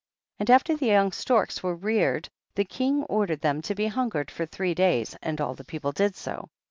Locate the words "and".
0.49-0.55, 5.21-5.39